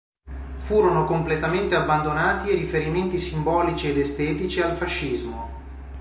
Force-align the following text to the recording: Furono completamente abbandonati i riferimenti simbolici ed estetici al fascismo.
Furono 0.57 1.03
completamente 1.03 1.75
abbandonati 1.75 2.49
i 2.49 2.55
riferimenti 2.55 3.19
simbolici 3.19 3.87
ed 3.89 3.99
estetici 3.99 4.59
al 4.59 4.75
fascismo. 4.75 5.49